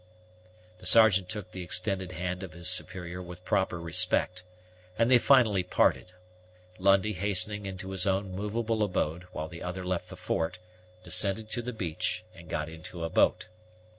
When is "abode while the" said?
8.81-9.61